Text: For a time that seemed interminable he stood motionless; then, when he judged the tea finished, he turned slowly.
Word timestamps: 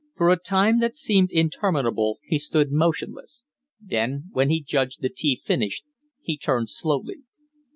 For 0.15 0.31
a 0.31 0.35
time 0.39 0.79
that 0.79 0.97
seemed 0.97 1.31
interminable 1.31 2.17
he 2.23 2.39
stood 2.39 2.71
motionless; 2.71 3.43
then, 3.79 4.29
when 4.31 4.49
he 4.49 4.59
judged 4.59 5.03
the 5.03 5.09
tea 5.09 5.39
finished, 5.45 5.85
he 6.23 6.39
turned 6.39 6.69
slowly. 6.71 7.17